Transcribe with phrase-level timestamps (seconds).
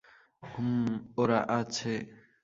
[0.43, 0.87] হুম,
[1.17, 1.93] ওরা আছে।